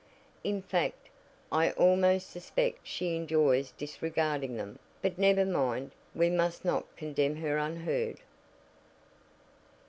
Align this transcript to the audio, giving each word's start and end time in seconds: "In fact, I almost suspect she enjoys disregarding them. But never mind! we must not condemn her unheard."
"In 0.43 0.63
fact, 0.63 1.09
I 1.51 1.69
almost 1.73 2.31
suspect 2.31 2.87
she 2.87 3.15
enjoys 3.15 3.69
disregarding 3.73 4.57
them. 4.57 4.79
But 5.03 5.19
never 5.19 5.45
mind! 5.45 5.91
we 6.15 6.27
must 6.27 6.65
not 6.65 6.85
condemn 6.95 7.35
her 7.35 7.59
unheard." 7.59 8.17